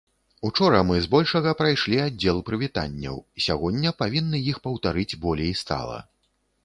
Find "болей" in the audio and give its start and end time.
5.27-5.53